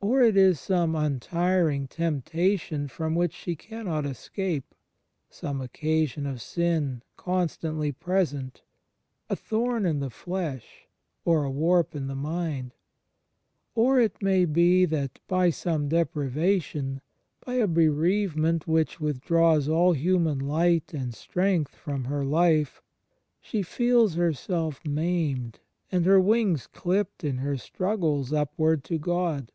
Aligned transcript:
Or 0.00 0.20
it 0.20 0.36
is 0.36 0.60
some 0.60 0.94
untiring 0.94 1.88
temp 1.88 2.26
tation 2.26 2.90
from 2.90 3.14
which 3.14 3.32
she 3.32 3.56
cannot 3.56 4.04
escape; 4.04 4.74
some 5.30 5.62
occasion 5.62 6.26
of 6.26 6.42
sin, 6.42 7.02
constantly 7.16 7.90
present, 7.90 8.60
a 9.30 9.34
thorn 9.36 9.86
in 9.86 10.00
the 10.00 10.10
flesh, 10.10 10.88
or 11.24 11.42
a 11.44 11.50
warp 11.50 11.94
in 11.96 12.06
the 12.06 12.14
mind. 12.14 12.74
Or 13.74 13.98
it 13.98 14.20
may 14.22 14.44
be 14.44 14.84
that, 14.84 15.20
by 15.26 15.48
some 15.48 15.88
depriva 15.88 16.60
tion, 16.60 17.00
by 17.44 17.54
a 17.54 17.66
bereavement 17.66 18.68
which 18.68 19.00
withdraws 19.00 19.70
all 19.70 19.92
human 19.94 20.38
light 20.38 20.92
and 20.92 21.14
strength 21.14 21.74
from 21.74 22.04
her 22.04 22.24
hfe, 22.24 22.68
she 23.40 23.62
feels 23.62 24.16
herself 24.16 24.84
maimed 24.84 25.60
and 25.90 26.04
her 26.04 26.20
wings 26.20 26.66
cUpped 26.70 27.24
in 27.24 27.38
her 27.38 27.56
struggles 27.56 28.34
upward 28.34 28.84
to 28.84 28.98
God. 28.98 29.50